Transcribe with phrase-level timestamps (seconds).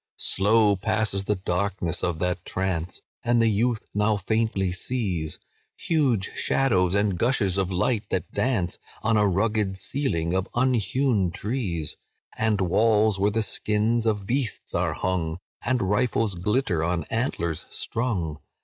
[0.17, 5.37] "Slow passes the darkness of that trance, And the youth now faintly sees
[5.77, 11.97] Huge shadows and gushes of light that dance On a rugged ceiling of unhewn trees,
[12.35, 18.39] And walls where the skins of beasts are hung, And rifles glitter on antlers strung.